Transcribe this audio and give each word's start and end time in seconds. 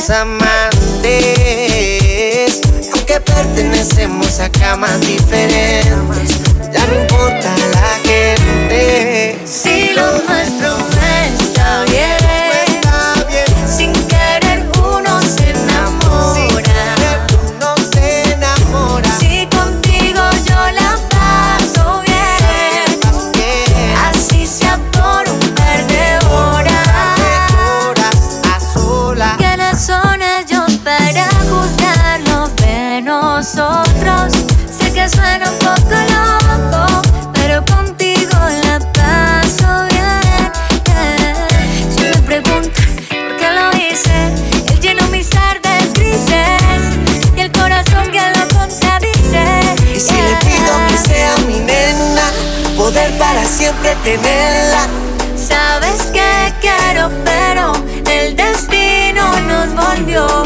somos 0.00 0.10
amantes, 0.10 1.10
aunque 2.92 3.20
pertenecemos 3.20 4.40
a 4.40 4.48
camas 4.48 5.00
diferentes. 5.00 6.38
Ya 6.72 6.86
no 6.86 7.00
importa 7.02 7.54
la 7.72 7.98
gente. 8.08 9.38
Si 9.44 9.92
lo 9.94 10.22
nuestro 10.22 10.59
on 59.90 60.06
Dios. 60.06 60.39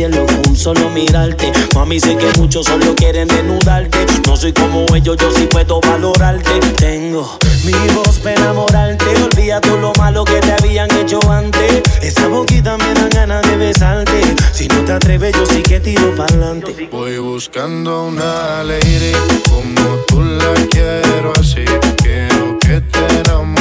cielo 0.00 0.24
con 0.24 0.56
solo 0.56 0.88
mirarte. 0.88 1.52
Mami, 1.74 2.00
sé 2.00 2.16
que 2.16 2.26
muchos 2.38 2.64
solo 2.64 2.94
quieren 2.94 3.28
desnudarte. 3.28 4.06
No 4.26 4.34
soy 4.34 4.50
como 4.54 4.86
ellos, 4.94 5.18
yo 5.18 5.30
sí 5.30 5.46
puedo 5.50 5.78
valorarte. 5.82 6.58
Tengo 6.78 7.38
mi 7.64 7.74
voz 7.94 8.18
para 8.20 8.36
enamorarte. 8.36 9.04
Olvida 9.22 9.60
todo 9.60 9.76
lo 9.76 9.92
malo 9.98 10.24
que 10.24 10.40
te 10.40 10.52
habían 10.52 10.90
hecho 10.96 11.20
antes. 11.30 11.82
Esa 12.00 12.28
boquita 12.28 12.78
me 12.78 12.94
da 12.94 13.08
ganas 13.08 13.42
de 13.42 13.58
besarte. 13.58 14.22
Si 14.52 14.68
no 14.68 14.82
te 14.86 14.92
atreves, 14.92 15.34
yo 15.34 15.44
sí 15.44 15.62
que 15.62 15.80
tiro 15.80 16.14
para 16.16 16.32
adelante. 16.32 16.88
Voy 16.90 17.18
buscando 17.18 18.04
una 18.04 18.64
lady 18.64 19.12
como 19.50 19.96
tú 20.08 20.22
la 20.22 20.54
quiero 20.70 21.30
así. 21.38 21.64
Quiero 22.02 22.58
que 22.58 22.80
te 22.80 23.20
enamores 23.20 23.59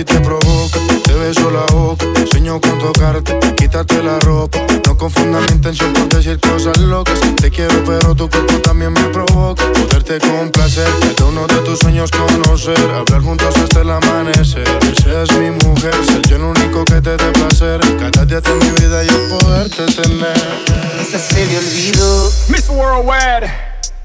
si 0.00 0.04
te 0.04 0.20
provoca. 0.20 0.78
Te 1.04 1.14
beso 1.14 1.50
la 1.50 1.64
boca, 1.72 2.06
sueño 2.30 2.60
con 2.60 2.78
tocarte, 2.78 3.38
quítate 3.56 4.02
la 4.02 4.18
ropa. 4.20 4.58
No 4.86 4.96
confundas 4.96 5.42
mi 5.42 5.56
intención 5.56 5.92
con 5.92 6.08
decir 6.08 6.38
cosas 6.40 6.78
locas. 6.78 7.20
Te 7.40 7.50
quiero, 7.50 7.74
pero 7.84 8.14
tu 8.14 8.28
cuerpo 8.30 8.54
también 8.60 8.92
me 8.92 9.04
provoca. 9.12 9.64
Poderte 9.72 10.18
complacer, 10.20 10.88
de 11.16 11.24
uno 11.24 11.46
de 11.46 11.56
tus 11.66 11.78
sueños 11.80 12.10
conocer. 12.10 12.78
Hablar 12.94 13.20
juntos 13.22 13.54
hasta 13.56 13.80
el 13.82 13.90
amanecer. 13.90 14.68
Seas 15.02 15.30
mi 15.38 15.50
mujer, 15.50 15.94
ser 16.06 16.22
yo 16.28 16.36
el 16.36 16.42
único 16.44 16.84
que 16.84 17.00
te 17.00 17.16
dé 17.16 17.32
placer. 17.32 17.80
Cada 17.98 18.24
día 18.24 18.40
de 18.40 18.54
mi 18.54 18.70
vida 18.80 19.02
yo 19.04 19.38
poderte 19.38 19.84
tener. 19.86 20.60
Esta 21.00 21.18
se 21.18 21.46
me 21.46 21.58
olvidó. 21.58 22.32
Miss 22.48 22.68
Worldwide. 22.68 23.50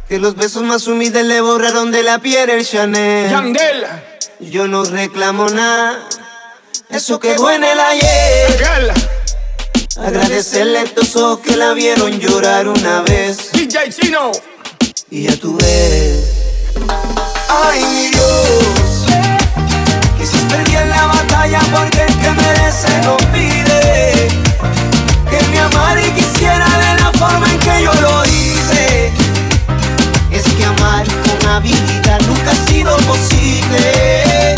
Que 0.09 0.19
los 0.19 0.35
besos 0.35 0.63
más 0.63 0.87
humildes 0.87 1.25
le 1.25 1.41
borraron 1.41 1.91
de 1.91 2.03
la 2.03 2.19
piel 2.19 2.49
el 2.49 2.65
Chanel. 2.65 3.29
Yandel 3.29 4.14
yo 4.39 4.67
no 4.67 4.83
reclamo 4.83 5.47
nada. 5.49 5.99
Eso 6.89 7.19
quedó 7.19 7.51
en 7.51 7.63
el 7.63 7.79
ayer. 7.79 8.93
Agradecerle 9.97 10.79
a 10.79 10.83
estos 10.83 11.15
ojos 11.15 11.39
que 11.39 11.55
la 11.55 11.73
vieron 11.73 12.19
llorar 12.19 12.67
una 12.67 13.01
vez. 13.01 13.51
DJ 13.53 13.89
Chino. 13.89 14.31
Y 15.09 15.23
ya 15.23 15.35
tú 15.37 15.57
ves. 15.57 16.25
Ay, 17.49 17.83
mi 17.85 18.07
Dios. 18.09 19.05
Quizás 20.17 20.41
perdí 20.49 20.75
en 20.75 20.89
la 20.89 21.05
batalla 21.05 21.59
porque 21.71 22.01
el 22.01 22.19
que 22.19 22.31
merece 22.31 23.01
no 23.03 23.17
pide. 23.31 24.27
Que 25.29 25.47
me 25.51 25.59
amara 25.59 26.01
y 26.01 26.11
quisiera 26.11 26.65
de 26.65 27.01
la 27.01 27.11
forma 27.13 27.49
en 27.51 27.59
que 27.59 27.83
yo 27.83 27.93
lo 28.01 28.25
hice. 28.25 29.11
Es 30.31 30.43
que 30.53 30.65
amar 30.65 31.24
Navidad 31.45 32.19
nunca 32.27 32.51
ha 32.51 32.55
sido 32.67 32.97
posible. 32.97 34.55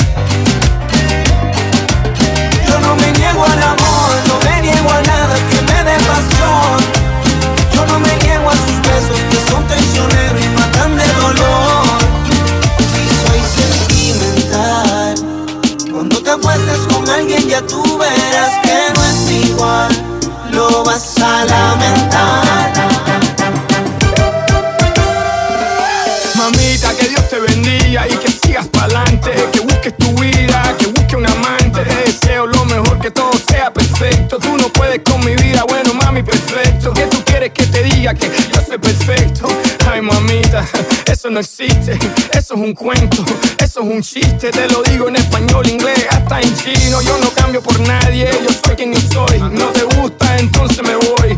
Eso 41.39 42.55
es 42.55 42.59
un 42.59 42.73
cuento, 42.73 43.23
eso 43.59 43.81
es 43.81 43.85
un 43.85 44.01
chiste. 44.01 44.49
Te 44.49 44.67
lo 44.69 44.81
digo 44.81 45.07
en 45.07 45.17
español, 45.17 45.67
inglés, 45.69 46.07
hasta 46.09 46.41
en 46.41 46.55
chino. 46.57 46.99
Yo 47.01 47.15
no 47.19 47.29
cambio 47.29 47.61
por 47.61 47.79
nadie, 47.81 48.27
yo 48.43 48.49
soy 48.65 48.75
quien 48.75 48.91
yo 48.91 48.99
soy. 49.11 49.39
No 49.39 49.67
te 49.67 49.83
gusta, 49.83 50.35
entonces 50.37 50.81
me 50.81 50.95
voy. 50.95 51.37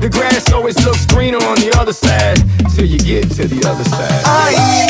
The 0.00 0.10
grass 0.10 0.52
always 0.52 0.76
looks 0.84 1.06
greener 1.06 1.38
on 1.38 1.54
the 1.54 1.70
other 1.78 1.94
side, 1.94 2.36
till 2.74 2.84
you 2.84 2.98
get 2.98 3.30
to 3.36 3.48
the 3.48 3.66
other 3.66 3.84
side. 3.84 4.22
Ay. 4.26 4.89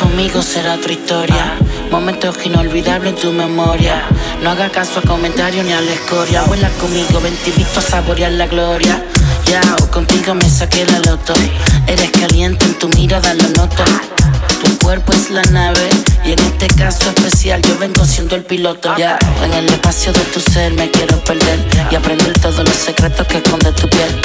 Conmigo 0.00 0.40
será 0.40 0.74
otra 0.74 0.92
historia. 0.92 1.58
Momentos 1.90 2.36
inolvidables 2.44 3.14
en 3.14 3.20
tu 3.20 3.32
memoria. 3.32 4.02
No 4.42 4.50
haga 4.50 4.70
caso 4.70 5.00
a 5.00 5.02
comentarios 5.02 5.64
ni 5.64 5.72
a 5.72 5.80
la 5.80 5.92
escoria. 5.92 6.42
Vuela 6.42 6.68
conmigo, 6.80 7.20
ven 7.20 7.34
a 7.76 7.80
saborear 7.80 8.32
la 8.32 8.46
gloria. 8.46 9.04
Ya, 9.46 9.62
o 9.82 9.90
contigo 9.90 10.34
me 10.34 10.48
saqué 10.48 10.86
la 10.86 11.00
loto. 11.00 11.34
Eres 11.88 12.10
caliente 12.12 12.64
en 12.64 12.78
tu 12.78 12.88
mirada, 12.90 13.34
lo 13.34 13.48
noto. 13.48 13.84
Tu 14.64 14.78
cuerpo 14.78 15.12
es 15.12 15.30
la 15.30 15.42
nave 15.42 15.88
y 16.24 16.32
en 16.32 16.38
este 16.38 16.68
caso 16.68 17.10
especial 17.10 17.60
yo 17.62 17.78
vengo 17.78 18.04
siendo 18.04 18.34
el 18.34 18.44
piloto. 18.44 18.94
Ya, 18.96 19.18
en 19.42 19.52
el 19.52 19.68
espacio 19.68 20.12
de 20.12 20.20
tu 20.20 20.40
ser 20.40 20.72
me 20.72 20.90
quiero 20.90 21.22
perder 21.22 21.58
y 21.90 21.94
aprender 21.94 22.32
todos 22.40 22.64
los 22.64 22.74
secretos 22.74 23.26
que 23.26 23.38
esconde 23.38 23.72
tu 23.72 23.88
piel. 23.88 24.20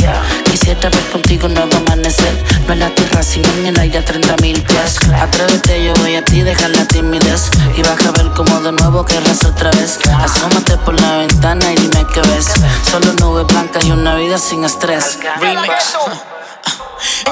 Quisiera 0.50 0.89
ver 0.89 1.03
contigo 1.12 1.48
un 1.48 1.55
nuevo 1.55 1.75
amanecer, 1.75 2.34
no 2.67 2.74
en 2.74 2.79
la 2.79 2.89
tierra 2.96 3.22
sino 3.22 3.50
en 3.60 3.67
el 3.67 3.79
aire 3.79 4.00
a 4.00 4.05
30 4.05 4.38
mil 4.41 4.62
pies. 4.63 4.98
Atrévete, 5.13 5.84
yo 5.84 5.93
voy 5.96 6.15
a 6.15 6.24
ti, 6.24 6.41
dejar 6.41 6.69
la 6.69 6.86
timidez 6.86 7.51
y 7.75 7.81
vas 7.81 8.05
a 8.05 8.12
ver 8.12 8.31
como 8.31 8.62
de 8.62 8.72
nuevo 8.72 9.05
querrás 9.05 9.43
otra 9.43 9.72
vez. 9.72 10.00
Asómate 10.24 10.77
por 10.77 11.00
la 11.00 11.17
ventana 11.17 11.72
y 11.72 11.75
dime 11.75 12.05
qué 12.13 12.22
ves. 12.22 12.48
Solo 12.89 13.13
nubes 13.13 13.46
blancas 13.48 13.86
y 13.86 13.91
una 13.91 14.15
vida 14.15 14.38
sin 14.38 14.63
estrés. 14.63 15.19
Remix. 15.39 15.98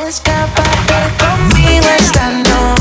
Escápate 0.07 0.93
conmigo 1.19 1.85
esta 1.99 2.29
noche, 2.29 2.76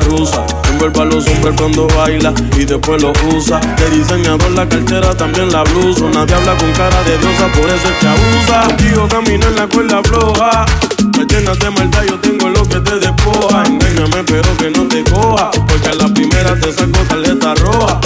rusa. 0.00 0.46
Envuelve 0.70 1.00
a 1.00 1.04
los 1.04 1.28
hombres 1.28 1.54
cuando 1.56 1.86
baila 1.88 2.32
y 2.56 2.64
después 2.64 3.00
lo 3.00 3.12
usa. 3.34 3.60
De 3.60 3.90
diseñador 3.90 4.50
la 4.52 4.68
cartera, 4.68 5.14
también 5.14 5.50
la 5.50 5.62
blusa. 5.64 6.04
Nadie 6.12 6.34
habla 6.34 6.56
con 6.56 6.72
cara 6.72 7.02
de 7.04 7.18
diosa, 7.18 7.46
por 7.52 7.68
eso 7.68 7.88
es 7.88 7.98
que 7.98 8.06
abusa. 8.06 8.62
Contigo 8.68 9.08
camina 9.08 9.46
en 9.46 9.56
la 9.56 9.66
cuerda 9.66 10.02
floja. 10.02 10.66
Me 11.16 11.24
llenas 11.24 11.58
de 11.58 11.70
maldad, 11.70 12.02
yo 12.08 12.18
tengo 12.20 12.48
lo 12.48 12.62
que 12.64 12.80
te 12.80 12.98
despoja. 12.98 13.64
Engáñame, 13.66 14.24
pero 14.24 14.56
que 14.56 14.70
no 14.70 14.86
te 14.88 15.04
coja. 15.04 15.50
Porque 15.50 15.88
a 15.88 15.94
la 15.94 16.08
primera 16.12 16.54
te 16.58 16.72
saco 16.72 16.98
tarjeta 17.08 17.54
roja. 17.54 18.00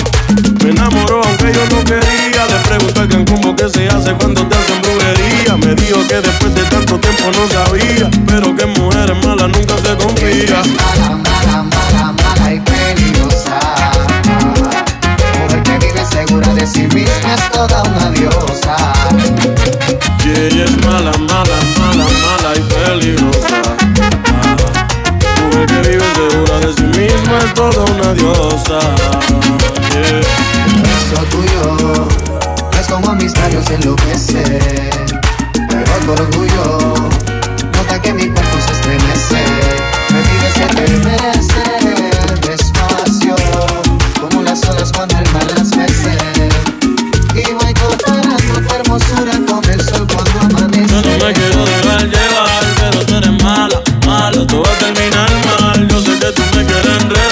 Me 0.62 0.70
enamoró 0.70 1.22
aunque 1.24 1.52
yo 1.52 1.76
no 1.76 1.84
quería. 1.84 2.46
Le 2.46 2.58
pregunté 2.68 3.08
que 3.08 3.24
cómo 3.24 3.56
que 3.56 3.68
se 3.68 3.88
hace 3.88 4.12
cuando 4.14 4.46
te 4.46 4.54
hacen 4.54 4.80
brujería. 4.82 5.56
Me 5.56 5.74
dijo 5.74 6.06
que 6.06 6.20
después 6.20 6.54
de 6.54 6.62
tanto 6.64 6.98
tiempo 6.98 7.24
no 7.32 7.48
sabía. 7.48 8.10
Pero 8.26 8.54
que 8.54 8.66
mujeres 8.66 9.16
malas 9.24 9.48
nunca 9.48 9.74
se 9.78 9.96
confía. 9.96 10.62
Sí 16.70 16.86
misma 16.94 17.34
es 17.34 17.50
toda 17.50 17.82
una 17.82 18.10
diosa. 18.10 18.76
Y 20.24 20.30
ella 20.30 20.64
es 20.64 20.76
mala, 20.86 21.12
mala, 21.18 21.58
mala, 21.78 22.06
mala 22.24 22.56
y 22.56 22.60
peligrosa. 22.60 23.62
Ah, 24.26 24.56
Mujer 25.42 25.66
que 25.66 25.88
vive 25.88 26.04
segura 26.14 26.60
de 26.60 26.72
sí 26.74 26.82
misma 26.82 27.38
es 27.44 27.54
toda 27.54 27.84
una 27.84 28.14
diosa. 28.14 28.78
Yeah. 29.92 30.20
Eso 30.96 31.22
tuyo 31.30 32.08
es 32.78 32.86
como 32.86 33.14
mis 33.14 33.36
labios 33.36 33.68
enloquece. 33.70 34.44
Pero 35.68 35.92
tu 36.04 36.12
orgullo 36.12 36.94
nota 37.72 38.00
que 38.00 38.12
mi 38.12 38.28
cuerpo 38.28 38.56
se 38.66 38.72
estremece. 38.72 39.44
Me 40.10 40.20
pide 40.22 40.50
se 40.52 40.66
te 40.74 41.79
enredar, 56.90 57.29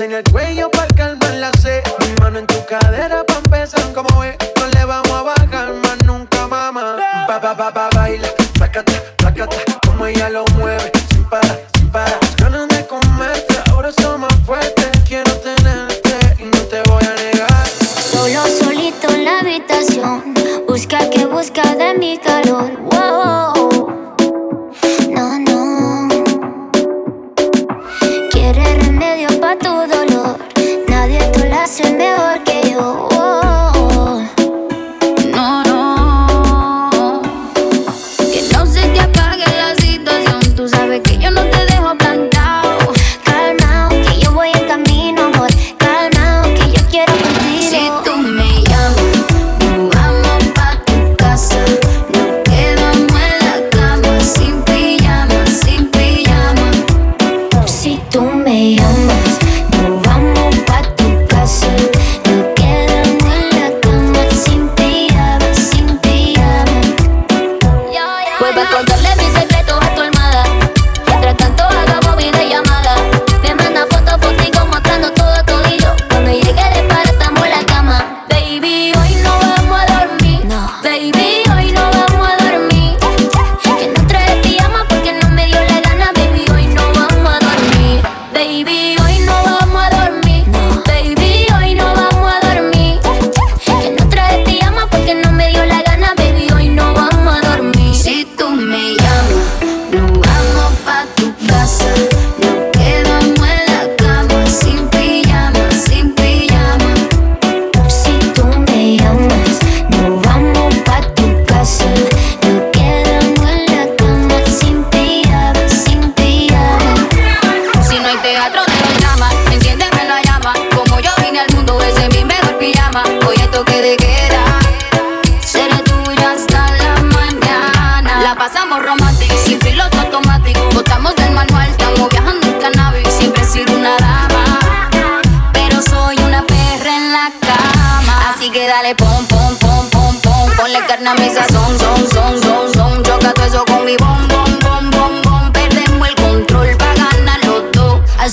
en 0.00 0.12
el 0.12 0.22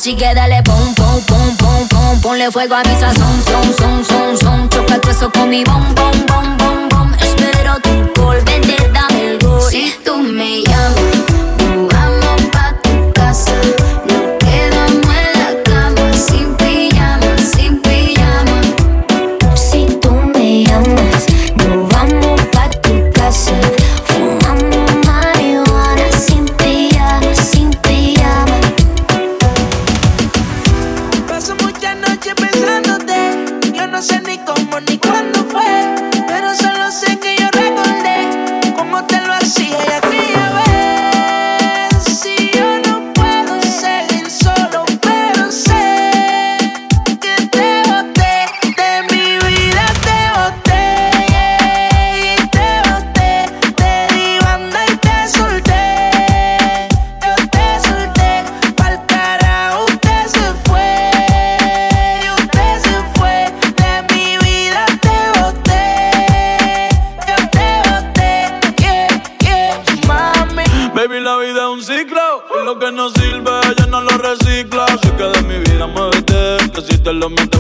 Así 0.08 0.16
que 0.16 0.34
dale 0.34 0.64
pom, 0.64 0.96
pom, 0.96 1.22
pom, 1.24 1.58
pom, 1.58 1.88
pom. 1.90 2.22
Ponle 2.22 2.50
fuego 2.50 2.76
a 2.76 2.82
mi 2.82 2.96
sazón, 2.98 3.44
son, 3.44 3.74
son, 3.74 4.06
son, 4.06 4.38
son. 4.38 4.70
Choca 4.70 5.02
eso 5.10 5.30
con 5.30 5.50
mi 5.50 5.66
bom, 5.66 5.84
bom, 5.96 6.14
bom, 6.28 6.58
bom, 6.58 6.88
bom. 6.88 7.12
Espero 7.20 7.78
tu 7.82 8.22
gol, 8.22 8.38
vente, 8.46 8.78
dame 8.94 9.32
el 9.32 9.40
gol. 9.40 9.62
Si 9.70 9.94
tú 10.06 10.16
me 10.20 10.64
llamas, 10.64 11.27